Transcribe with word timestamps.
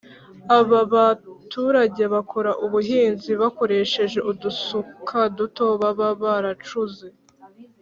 Aba 0.57 0.79
baturage 0.93 2.03
bakora 2.13 2.51
ubuhinzi 2.65 3.31
bakoresheje 3.41 4.19
udusuka 4.31 5.19
duto 5.37 5.65
baba 5.81 6.09
baracuze 6.23 7.07